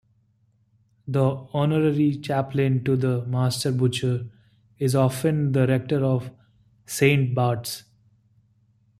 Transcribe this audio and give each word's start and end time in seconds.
The 1.07 1.45
Honorary 1.53 2.15
Chaplain 2.15 2.83
to 2.85 2.95
the 2.95 3.23
Master 3.27 3.71
Butcher 3.71 4.25
is 4.79 4.95
often 4.95 5.51
the 5.51 5.67
Rector 5.67 6.03
of 6.03 6.31
Saint 6.87 7.35
Barts. 7.35 7.83